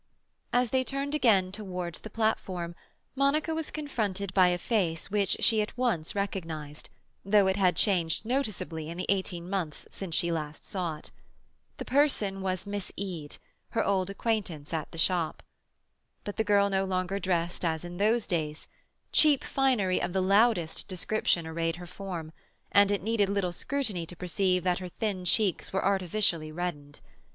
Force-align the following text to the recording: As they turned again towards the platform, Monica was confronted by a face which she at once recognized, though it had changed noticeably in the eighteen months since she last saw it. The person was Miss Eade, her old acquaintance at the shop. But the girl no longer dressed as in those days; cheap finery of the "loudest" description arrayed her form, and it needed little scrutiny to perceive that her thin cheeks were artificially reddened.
As 0.51 0.71
they 0.71 0.83
turned 0.83 1.13
again 1.13 1.51
towards 1.51 1.99
the 1.99 2.09
platform, 2.09 2.73
Monica 3.15 3.53
was 3.53 3.69
confronted 3.69 4.33
by 4.33 4.47
a 4.47 4.57
face 4.57 5.11
which 5.11 5.37
she 5.41 5.61
at 5.61 5.77
once 5.77 6.15
recognized, 6.15 6.89
though 7.23 7.45
it 7.45 7.55
had 7.55 7.75
changed 7.75 8.25
noticeably 8.25 8.89
in 8.89 8.97
the 8.97 9.05
eighteen 9.09 9.47
months 9.47 9.87
since 9.91 10.15
she 10.15 10.31
last 10.31 10.65
saw 10.65 10.95
it. 10.97 11.11
The 11.77 11.85
person 11.85 12.41
was 12.41 12.65
Miss 12.65 12.91
Eade, 12.97 13.37
her 13.69 13.83
old 13.85 14.09
acquaintance 14.09 14.73
at 14.73 14.91
the 14.91 14.97
shop. 14.97 15.43
But 16.23 16.37
the 16.37 16.43
girl 16.43 16.71
no 16.71 16.83
longer 16.83 17.19
dressed 17.19 17.63
as 17.63 17.85
in 17.85 17.97
those 17.97 18.25
days; 18.25 18.67
cheap 19.11 19.43
finery 19.43 20.01
of 20.01 20.13
the 20.13 20.21
"loudest" 20.23 20.87
description 20.87 21.45
arrayed 21.45 21.75
her 21.75 21.85
form, 21.85 22.31
and 22.71 22.89
it 22.89 23.03
needed 23.03 23.29
little 23.29 23.51
scrutiny 23.53 24.07
to 24.07 24.15
perceive 24.15 24.63
that 24.63 24.79
her 24.79 24.89
thin 24.89 25.25
cheeks 25.25 25.71
were 25.71 25.85
artificially 25.85 26.51
reddened. 26.51 27.01